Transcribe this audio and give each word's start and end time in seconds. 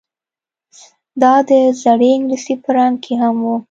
دا 1.21 1.33
د 1.49 1.51
زړې 1.81 2.09
انګلیسي 2.15 2.55
په 2.63 2.69
رنګ 2.77 2.95
کې 3.03 3.13
هم 3.21 3.35
وه 3.45 3.55